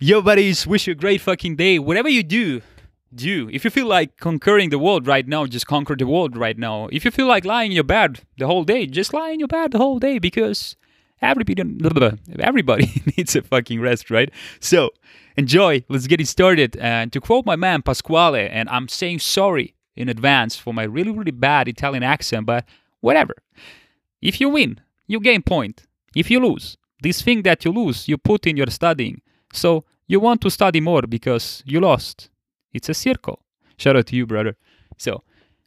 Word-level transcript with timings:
Yo, 0.00 0.22
buddies, 0.22 0.64
wish 0.64 0.86
you 0.86 0.92
a 0.92 0.94
great 0.94 1.20
fucking 1.20 1.56
day. 1.56 1.78
Whatever 1.78 2.08
you 2.08 2.22
do, 2.22 2.62
do. 3.12 3.50
If 3.52 3.64
you 3.64 3.70
feel 3.70 3.86
like 3.86 4.16
conquering 4.16 4.70
the 4.70 4.78
world 4.78 5.08
right 5.08 5.26
now, 5.26 5.44
just 5.46 5.66
conquer 5.66 5.96
the 5.96 6.06
world 6.06 6.36
right 6.36 6.56
now. 6.56 6.88
If 6.92 7.04
you 7.04 7.10
feel 7.10 7.26
like 7.26 7.44
lying 7.44 7.72
in 7.72 7.74
your 7.74 7.84
bed 7.84 8.20
the 8.36 8.46
whole 8.46 8.62
day, 8.64 8.86
just 8.86 9.12
lie 9.12 9.30
in 9.30 9.40
your 9.40 9.48
bed 9.48 9.72
the 9.72 9.78
whole 9.78 9.98
day 9.98 10.20
because 10.20 10.76
everybody, 11.20 11.60
everybody 12.38 13.02
needs 13.16 13.34
a 13.34 13.42
fucking 13.42 13.80
rest, 13.80 14.08
right? 14.08 14.30
So, 14.60 14.90
enjoy. 15.36 15.84
Let's 15.88 16.06
get 16.06 16.20
it 16.20 16.28
started. 16.28 16.76
And 16.76 17.12
to 17.12 17.20
quote 17.20 17.44
my 17.44 17.56
man 17.56 17.82
Pasquale, 17.82 18.48
and 18.48 18.68
I'm 18.68 18.86
saying 18.86 19.18
sorry 19.18 19.74
in 19.96 20.08
advance 20.08 20.54
for 20.54 20.72
my 20.72 20.84
really, 20.84 21.10
really 21.10 21.32
bad 21.32 21.66
Italian 21.66 22.04
accent, 22.04 22.46
but 22.46 22.64
whatever. 23.00 23.34
If 24.22 24.40
you 24.40 24.48
win, 24.48 24.80
you 25.08 25.18
gain 25.18 25.42
point. 25.42 25.86
If 26.14 26.30
you 26.30 26.38
lose, 26.38 26.76
this 27.02 27.22
thing 27.22 27.42
that 27.42 27.64
you 27.64 27.72
lose, 27.72 28.06
you 28.06 28.16
put 28.16 28.46
in 28.46 28.56
your 28.56 28.68
studying. 28.68 29.20
So 29.52 29.84
you 30.06 30.20
want 30.20 30.40
to 30.42 30.50
study 30.50 30.80
more 30.80 31.02
because 31.02 31.62
you 31.66 31.80
lost. 31.80 32.30
It's 32.72 32.88
a 32.88 32.94
circle. 32.94 33.42
Shout 33.76 33.96
out 33.96 34.06
to 34.08 34.16
you, 34.16 34.26
brother. 34.26 34.56
So 34.96 35.24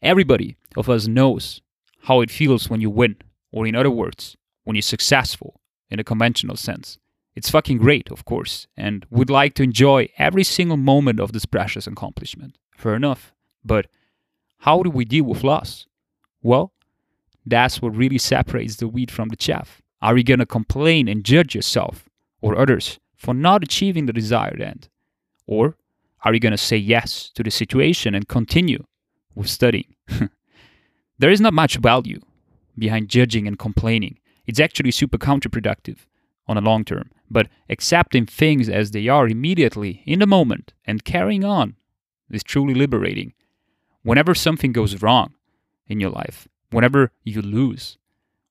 everybody 0.00 0.56
of 0.76 0.88
us 0.88 1.06
knows 1.06 1.60
how 2.02 2.20
it 2.20 2.30
feels 2.30 2.68
when 2.68 2.80
you 2.80 2.90
win, 2.90 3.16
or 3.50 3.66
in 3.66 3.74
other 3.74 3.90
words, 3.90 4.36
when 4.64 4.76
you're 4.76 4.82
successful 4.82 5.60
in 5.90 5.98
a 5.98 6.04
conventional 6.04 6.56
sense. 6.56 6.98
It's 7.34 7.50
fucking 7.50 7.78
great, 7.78 8.10
of 8.10 8.24
course, 8.24 8.66
and 8.76 9.06
would 9.10 9.30
like 9.30 9.54
to 9.54 9.62
enjoy 9.62 10.08
every 10.18 10.44
single 10.44 10.76
moment 10.76 11.18
of 11.18 11.32
this 11.32 11.46
precious 11.46 11.86
accomplishment. 11.86 12.58
Fair 12.76 12.94
enough. 12.94 13.32
But 13.64 13.86
how 14.58 14.82
do 14.82 14.90
we 14.90 15.04
deal 15.04 15.24
with 15.24 15.44
loss? 15.44 15.86
Well, 16.42 16.72
that's 17.44 17.82
what 17.82 17.96
really 17.96 18.18
separates 18.18 18.76
the 18.76 18.88
wheat 18.88 19.10
from 19.10 19.28
the 19.28 19.36
chaff. 19.36 19.82
Are 20.00 20.16
you 20.16 20.24
gonna 20.24 20.46
complain 20.46 21.08
and 21.08 21.24
judge 21.24 21.54
yourself 21.54 22.08
or 22.40 22.58
others 22.58 22.98
for 23.16 23.34
not 23.34 23.62
achieving 23.62 24.06
the 24.06 24.12
desired 24.12 24.60
end? 24.60 24.88
Or 25.46 25.76
are 26.24 26.32
you 26.34 26.40
going 26.40 26.52
to 26.52 26.58
say 26.58 26.76
yes 26.76 27.30
to 27.34 27.42
the 27.42 27.50
situation 27.50 28.14
and 28.14 28.28
continue 28.28 28.84
with 29.34 29.48
studying? 29.48 29.94
there 31.18 31.30
is 31.30 31.40
not 31.40 31.52
much 31.52 31.76
value 31.76 32.20
behind 32.78 33.08
judging 33.08 33.46
and 33.46 33.58
complaining. 33.58 34.18
It's 34.46 34.60
actually 34.60 34.92
super 34.92 35.18
counterproductive 35.18 35.98
on 36.46 36.56
a 36.56 36.60
long 36.60 36.84
term. 36.84 37.10
But 37.30 37.48
accepting 37.68 38.26
things 38.26 38.68
as 38.68 38.90
they 38.90 39.08
are 39.08 39.26
immediately 39.26 40.02
in 40.06 40.18
the 40.18 40.26
moment 40.26 40.74
and 40.84 41.04
carrying 41.04 41.44
on 41.44 41.76
is 42.30 42.42
truly 42.42 42.74
liberating. 42.74 43.32
Whenever 44.02 44.34
something 44.34 44.72
goes 44.72 45.02
wrong 45.02 45.34
in 45.86 46.00
your 46.00 46.10
life, 46.10 46.48
whenever 46.72 47.12
you 47.22 47.40
lose, 47.40 47.98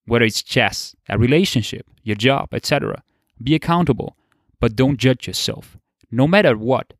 whether 0.06 0.26
it's 0.26 0.42
chess, 0.42 0.96
a 1.10 1.18
relationship, 1.18 1.86
your 2.04 2.16
job, 2.16 2.54
etc., 2.54 3.04
be 3.44 3.56
accountable 3.56 4.16
but 4.62 4.76
don't 4.76 4.98
judge 4.98 5.28
yourself. 5.28 5.78
No 6.10 6.28
matter 6.28 6.56
what, 6.56 6.94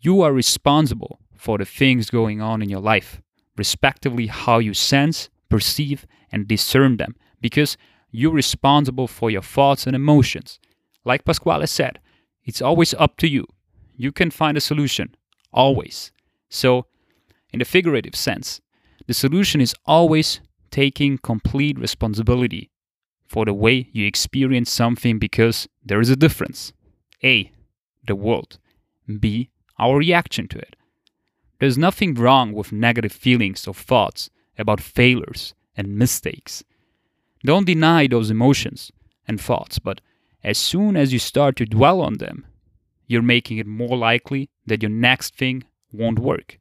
you 0.00 0.22
are 0.22 0.32
responsible 0.32 1.18
for 1.34 1.58
the 1.58 1.64
things 1.64 2.10
going 2.10 2.40
on 2.40 2.62
in 2.62 2.68
your 2.68 2.80
life, 2.80 3.20
respectively, 3.56 4.26
how 4.26 4.58
you 4.58 4.74
sense, 4.74 5.28
perceive, 5.48 6.06
and 6.30 6.46
discern 6.46 6.98
them, 6.98 7.16
because 7.40 7.76
you're 8.10 8.32
responsible 8.32 9.08
for 9.08 9.30
your 9.30 9.42
thoughts 9.42 9.86
and 9.86 9.96
emotions. 9.96 10.60
Like 11.04 11.24
Pasquale 11.24 11.66
said, 11.66 11.98
it's 12.44 12.62
always 12.62 12.94
up 12.94 13.16
to 13.18 13.28
you. 13.28 13.46
You 13.96 14.12
can 14.12 14.30
find 14.30 14.56
a 14.56 14.60
solution, 14.60 15.14
always. 15.52 16.12
So, 16.48 16.86
in 17.52 17.58
the 17.58 17.64
figurative 17.64 18.14
sense, 18.14 18.60
the 19.06 19.14
solution 19.14 19.60
is 19.60 19.74
always 19.86 20.40
taking 20.70 21.18
complete 21.18 21.78
responsibility 21.78 22.70
for 23.26 23.44
the 23.44 23.54
way 23.54 23.88
you 23.92 24.06
experience 24.06 24.72
something 24.72 25.18
because 25.18 25.68
there 25.84 26.00
is 26.00 26.10
a 26.10 26.16
difference. 26.16 26.72
A. 27.22 27.52
The 28.06 28.16
world. 28.16 28.58
B. 29.20 29.50
Our 29.78 29.98
reaction 29.98 30.48
to 30.48 30.58
it. 30.58 30.76
There's 31.60 31.78
nothing 31.78 32.14
wrong 32.14 32.52
with 32.52 32.72
negative 32.72 33.12
feelings 33.12 33.66
or 33.66 33.74
thoughts 33.74 34.30
about 34.56 34.80
failures 34.80 35.54
and 35.76 35.96
mistakes. 35.96 36.64
Don't 37.44 37.66
deny 37.66 38.06
those 38.06 38.30
emotions 38.30 38.90
and 39.26 39.40
thoughts, 39.40 39.78
but 39.78 40.00
as 40.42 40.58
soon 40.58 40.96
as 40.96 41.12
you 41.12 41.18
start 41.18 41.56
to 41.56 41.66
dwell 41.66 42.00
on 42.00 42.18
them, 42.18 42.46
you're 43.06 43.22
making 43.22 43.58
it 43.58 43.66
more 43.66 43.96
likely 43.96 44.50
that 44.66 44.82
your 44.82 44.90
next 44.90 45.34
thing 45.34 45.64
won't 45.92 46.18
work. 46.18 46.58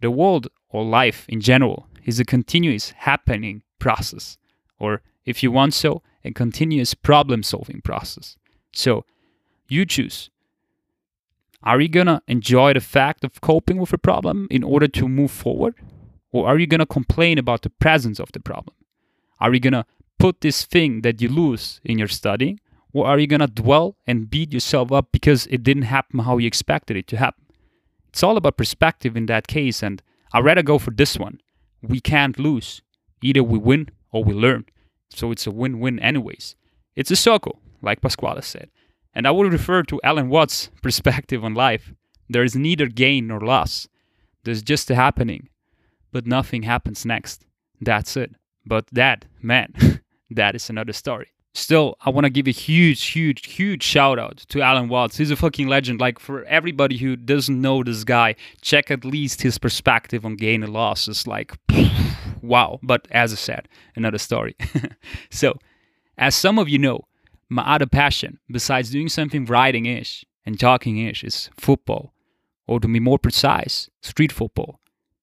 The 0.00 0.10
world 0.10 0.48
or 0.68 0.84
life 0.84 1.24
in 1.28 1.40
general 1.40 1.88
is 2.04 2.20
a 2.20 2.24
continuous 2.24 2.90
happening 2.90 3.62
process, 3.78 4.38
or 4.78 5.02
if 5.24 5.42
you 5.42 5.50
want 5.50 5.74
so, 5.74 6.02
a 6.24 6.32
continuous 6.32 6.94
problem 6.94 7.42
solving 7.42 7.80
process. 7.80 8.36
So 8.72 9.04
you 9.68 9.84
choose. 9.86 10.30
Are 11.62 11.80
you 11.80 11.88
gonna 11.88 12.22
enjoy 12.28 12.74
the 12.74 12.80
fact 12.80 13.24
of 13.24 13.40
coping 13.40 13.78
with 13.78 13.92
a 13.92 13.98
problem 13.98 14.46
in 14.50 14.62
order 14.62 14.88
to 14.88 15.08
move 15.08 15.30
forward? 15.30 15.74
Or 16.30 16.46
are 16.46 16.58
you 16.58 16.66
gonna 16.66 16.86
complain 16.86 17.38
about 17.38 17.62
the 17.62 17.70
presence 17.70 18.20
of 18.20 18.32
the 18.32 18.40
problem? 18.40 18.76
Are 19.40 19.54
you 19.54 19.60
gonna 19.60 19.86
put 20.18 20.40
this 20.40 20.64
thing 20.64 21.00
that 21.02 21.22
you 21.22 21.28
lose 21.28 21.80
in 21.84 21.98
your 21.98 22.08
studying? 22.08 22.60
Or 22.92 23.06
are 23.06 23.18
you 23.18 23.26
gonna 23.26 23.46
dwell 23.46 23.96
and 24.06 24.28
beat 24.28 24.52
yourself 24.52 24.92
up 24.92 25.08
because 25.10 25.46
it 25.46 25.62
didn't 25.62 25.84
happen 25.84 26.20
how 26.20 26.38
you 26.38 26.46
expected 26.46 26.96
it 26.96 27.06
to 27.08 27.16
happen? 27.16 27.44
It's 28.10 28.22
all 28.22 28.36
about 28.36 28.56
perspective 28.56 29.16
in 29.16 29.26
that 29.26 29.48
case, 29.48 29.82
and 29.82 30.02
I'd 30.32 30.44
rather 30.44 30.62
go 30.62 30.78
for 30.78 30.92
this 30.92 31.18
one. 31.18 31.40
We 31.88 32.00
can't 32.00 32.38
lose. 32.38 32.82
Either 33.22 33.42
we 33.42 33.58
win 33.58 33.88
or 34.10 34.24
we 34.24 34.34
learn. 34.34 34.64
So 35.10 35.30
it's 35.30 35.46
a 35.46 35.50
win 35.50 35.80
win, 35.80 35.98
anyways. 36.00 36.56
It's 36.96 37.10
a 37.10 37.16
circle, 37.16 37.60
like 37.82 38.00
Pasquale 38.00 38.42
said. 38.42 38.70
And 39.14 39.26
I 39.26 39.30
would 39.30 39.52
refer 39.52 39.82
to 39.84 40.00
Alan 40.02 40.28
Watts' 40.28 40.70
perspective 40.82 41.44
on 41.44 41.54
life. 41.54 41.92
There 42.28 42.44
is 42.44 42.56
neither 42.56 42.86
gain 42.86 43.28
nor 43.28 43.40
loss. 43.40 43.88
There's 44.44 44.62
just 44.62 44.90
a 44.90 44.94
happening, 44.94 45.48
but 46.12 46.26
nothing 46.26 46.62
happens 46.62 47.04
next. 47.04 47.46
That's 47.80 48.16
it. 48.16 48.34
But 48.66 48.86
that, 48.92 49.26
man, 49.42 50.00
that 50.30 50.54
is 50.54 50.70
another 50.70 50.92
story. 50.92 51.28
Still, 51.56 51.96
I 52.00 52.10
want 52.10 52.24
to 52.24 52.30
give 52.30 52.48
a 52.48 52.50
huge, 52.50 53.04
huge, 53.04 53.46
huge 53.46 53.84
shout 53.84 54.18
out 54.18 54.38
to 54.48 54.60
Alan 54.60 54.88
Watts. 54.88 55.16
He's 55.16 55.30
a 55.30 55.36
fucking 55.36 55.68
legend. 55.68 56.00
Like, 56.00 56.18
for 56.18 56.42
everybody 56.46 56.96
who 56.96 57.14
doesn't 57.14 57.60
know 57.60 57.84
this 57.84 58.02
guy, 58.02 58.34
check 58.60 58.90
at 58.90 59.04
least 59.04 59.42
his 59.42 59.56
perspective 59.56 60.26
on 60.26 60.34
gain 60.34 60.64
and 60.64 60.72
loss. 60.72 61.06
It's 61.06 61.28
like, 61.28 61.52
wow. 62.42 62.80
But 62.82 63.06
as 63.12 63.32
I 63.32 63.36
said, 63.36 63.68
another 63.94 64.18
story. 64.18 64.56
so, 65.30 65.56
as 66.18 66.34
some 66.34 66.58
of 66.58 66.68
you 66.68 66.78
know, 66.78 67.06
my 67.48 67.62
other 67.62 67.86
passion, 67.86 68.40
besides 68.50 68.90
doing 68.90 69.08
something 69.08 69.44
writing 69.44 69.86
ish 69.86 70.24
and 70.44 70.58
talking 70.58 70.98
ish, 70.98 71.22
is 71.22 71.50
football. 71.56 72.12
Or 72.66 72.80
to 72.80 72.88
be 72.88 72.98
more 72.98 73.18
precise, 73.18 73.88
street 74.02 74.32
football. 74.32 74.80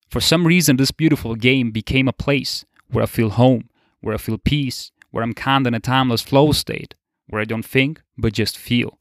For 0.09 0.21
some 0.21 0.47
reason, 0.47 0.77
this 0.77 0.91
beautiful 0.91 1.35
game 1.35 1.71
became 1.71 2.07
a 2.07 2.13
place 2.13 2.63
where 2.89 3.03
I 3.03 3.07
feel 3.07 3.31
home, 3.31 3.69
where 3.99 4.13
I 4.13 4.17
feel 4.17 4.37
peace, 4.37 4.91
where 5.11 5.23
I'm 5.23 5.33
kind 5.33 5.67
in 5.67 5.73
a 5.73 5.79
timeless 5.79 6.21
flow 6.21 6.51
state, 6.51 6.95
where 7.27 7.41
I 7.41 7.45
don't 7.45 7.65
think, 7.65 8.01
but 8.17 8.33
just 8.33 8.57
feel. 8.57 8.97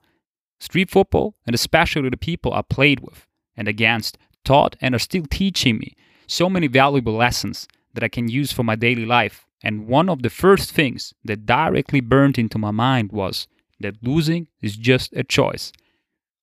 Street 0.59 0.91
football, 0.91 1.35
and 1.47 1.55
especially 1.55 2.11
the 2.11 2.17
people 2.17 2.53
I 2.53 2.63
played 2.63 3.01
with 3.01 3.27
and 3.57 3.67
against, 3.67 4.19
taught 4.45 4.77
and 4.81 4.95
are 4.95 4.99
still 4.99 5.25
teaching 5.31 5.79
me 5.79 5.95
so 6.27 6.49
many 6.49 6.67
valuable 6.67 7.15
lessons 7.15 7.67
that 7.95 8.05
I 8.05 8.09
can 8.09 8.29
use 8.29 8.53
for 8.53 8.63
my 8.63 8.77
daily 8.77 9.07
life 9.07 9.47
and 9.63 9.87
one 9.87 10.09
of 10.09 10.23
the 10.23 10.31
first 10.31 10.73
things 10.73 11.15
that 11.25 11.47
directly 11.47 12.01
burned 12.01 12.39
into 12.39 12.59
my 12.59 12.71
mind 12.71 13.13
was 13.13 13.47
that 13.81 14.03
losing 14.03 14.49
is 14.63 14.77
just 14.77 15.13
a 15.13 15.25
choice. 15.25 15.73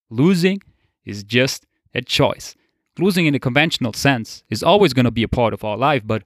Losing 0.09 0.61
is 1.05 1.23
just 1.23 1.65
a 1.93 2.01
choice. 2.01 2.55
Losing 2.99 3.25
in 3.25 3.35
a 3.35 3.39
conventional 3.39 3.93
sense 3.93 4.43
is 4.49 4.63
always 4.63 4.93
going 4.93 5.05
to 5.05 5.11
be 5.11 5.23
a 5.23 5.27
part 5.27 5.53
of 5.53 5.63
our 5.63 5.77
life, 5.77 6.03
but 6.05 6.23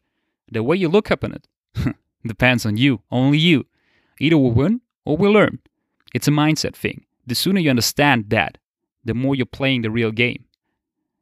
the 0.51 0.63
way 0.63 0.75
you 0.75 0.89
look 0.89 1.09
upon 1.11 1.33
it 1.33 1.47
depends 2.25 2.65
on 2.65 2.77
you, 2.77 3.01
only 3.11 3.37
you. 3.37 3.65
Either 4.19 4.37
we 4.37 4.49
win 4.49 4.81
or 5.05 5.17
we 5.17 5.27
learn. 5.27 5.59
It's 6.13 6.27
a 6.27 6.31
mindset 6.31 6.75
thing. 6.75 7.05
The 7.25 7.35
sooner 7.35 7.59
you 7.59 7.69
understand 7.69 8.29
that, 8.29 8.57
the 9.03 9.13
more 9.13 9.35
you're 9.35 9.45
playing 9.45 9.81
the 9.81 9.91
real 9.91 10.11
game. 10.11 10.45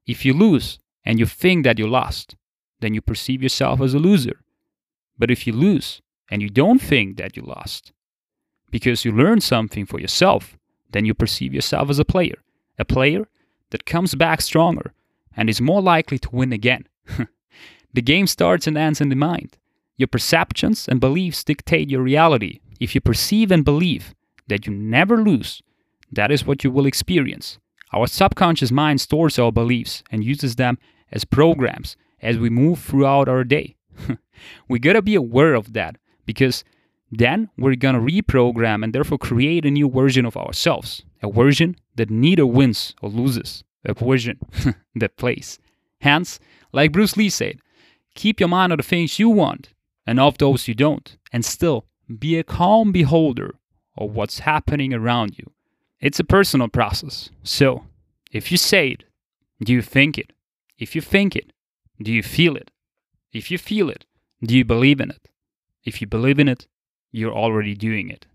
If 0.05 0.25
you 0.25 0.33
lose 0.33 0.79
and 1.05 1.19
you 1.19 1.25
think 1.25 1.63
that 1.63 1.79
you 1.79 1.87
lost, 1.87 2.35
then 2.81 2.93
you 2.93 3.01
perceive 3.01 3.43
yourself 3.43 3.81
as 3.81 3.93
a 3.93 3.99
loser. 3.99 4.41
But 5.17 5.31
if 5.31 5.45
you 5.45 5.53
lose 5.53 6.01
and 6.31 6.41
you 6.41 6.49
don't 6.49 6.79
think 6.81 7.17
that 7.17 7.37
you 7.37 7.43
lost, 7.43 7.91
because 8.71 9.05
you 9.05 9.11
learned 9.11 9.43
something 9.43 9.85
for 9.85 9.99
yourself, 9.99 10.57
then 10.91 11.05
you 11.05 11.13
perceive 11.13 11.53
yourself 11.53 11.89
as 11.89 11.99
a 11.99 12.05
player, 12.05 12.39
a 12.77 12.85
player 12.85 13.27
that 13.69 13.85
comes 13.85 14.15
back 14.15 14.41
stronger 14.41 14.93
and 15.35 15.49
is 15.49 15.61
more 15.61 15.81
likely 15.81 16.17
to 16.19 16.29
win 16.31 16.51
again. 16.51 16.87
the 17.93 18.01
game 18.01 18.27
starts 18.27 18.67
and 18.67 18.77
ends 18.77 19.01
in 19.01 19.09
the 19.09 19.15
mind. 19.15 19.57
Your 19.99 20.07
perceptions 20.07 20.87
and 20.87 21.01
beliefs 21.01 21.43
dictate 21.43 21.89
your 21.89 22.01
reality. 22.01 22.61
If 22.79 22.95
you 22.95 23.01
perceive 23.01 23.51
and 23.51 23.65
believe 23.65 24.15
that 24.47 24.65
you 24.65 24.73
never 24.73 25.17
lose, 25.17 25.61
that 26.09 26.31
is 26.31 26.45
what 26.45 26.63
you 26.63 26.71
will 26.71 26.85
experience. 26.85 27.59
Our 27.91 28.07
subconscious 28.07 28.71
mind 28.71 29.01
stores 29.01 29.37
our 29.37 29.51
beliefs 29.51 30.01
and 30.09 30.23
uses 30.23 30.55
them 30.55 30.77
as 31.11 31.25
programs 31.25 31.97
as 32.21 32.37
we 32.37 32.49
move 32.49 32.79
throughout 32.79 33.27
our 33.27 33.43
day. 33.43 33.75
we 34.69 34.79
gotta 34.79 35.01
be 35.01 35.15
aware 35.15 35.53
of 35.53 35.73
that 35.73 35.97
because 36.25 36.63
Then 37.11 37.49
we're 37.57 37.75
gonna 37.75 37.99
reprogram 37.99 38.83
and 38.83 38.93
therefore 38.93 39.17
create 39.17 39.65
a 39.65 39.71
new 39.71 39.89
version 39.89 40.25
of 40.25 40.37
ourselves. 40.37 41.03
A 41.21 41.29
version 41.29 41.75
that 41.95 42.09
neither 42.09 42.45
wins 42.45 42.95
or 43.01 43.09
loses. 43.09 43.63
A 43.83 43.93
version 43.93 44.39
that 44.95 45.17
plays. 45.17 45.59
Hence, 46.01 46.39
like 46.71 46.91
Bruce 46.91 47.17
Lee 47.17 47.29
said, 47.29 47.59
keep 48.15 48.39
your 48.39 48.49
mind 48.49 48.71
on 48.71 48.77
the 48.77 48.83
things 48.83 49.19
you 49.19 49.29
want 49.29 49.73
and 50.09 50.19
of 50.19 50.39
those 50.39 50.67
you 50.67 50.73
don't, 50.73 51.17
and 51.31 51.45
still 51.45 51.85
be 52.17 52.39
a 52.39 52.43
calm 52.43 52.91
beholder 52.91 53.53
of 53.95 54.09
what's 54.15 54.39
happening 54.39 54.91
around 54.91 55.37
you. 55.37 55.51
It's 55.99 56.19
a 56.19 56.23
personal 56.23 56.67
process. 56.67 57.29
So, 57.43 57.85
if 58.31 58.51
you 58.51 58.57
say 58.57 58.87
it, 58.87 59.03
do 59.63 59.71
you 59.71 59.83
think 59.83 60.17
it? 60.17 60.33
If 60.79 60.95
you 60.95 61.01
think 61.01 61.35
it, 61.35 61.53
do 62.01 62.11
you 62.11 62.23
feel 62.23 62.55
it? 62.55 62.71
If 63.31 63.51
you 63.51 63.59
feel 63.59 63.87
it, 63.87 64.05
do 64.41 64.57
you 64.57 64.65
believe 64.65 64.99
in 64.99 65.11
it? 65.11 65.29
If 65.83 66.01
you 66.01 66.07
believe 66.07 66.39
in 66.39 66.47
it, 66.47 66.65
you're 67.11 67.39
already 67.43 67.75
doing 67.75 68.09
it. 68.09 68.25